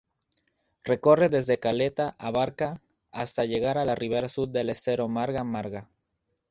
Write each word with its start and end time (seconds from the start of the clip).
Recorre 0.83 1.29
desde 1.29 1.59
Caleta 1.59 2.15
Abarca 2.17 2.81
hasta 3.11 3.45
llegar 3.45 3.77
a 3.77 3.85
la 3.85 3.93
ribera 3.93 4.29
sur 4.29 4.49
del 4.49 4.71
Estero 4.71 5.07
Marga 5.07 5.43
Marga. 5.43 5.87